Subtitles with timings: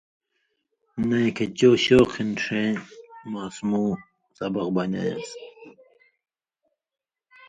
[1.07, 2.71] نَیں کھیں چو شوق ہِن ݜَیں
[3.31, 3.91] ماسمؤں
[4.37, 5.29] سبق بنیایان٘س۔